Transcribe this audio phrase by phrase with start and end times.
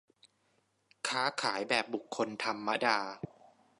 [1.07, 2.97] ค้าขายแบบบุคคลธรรมดา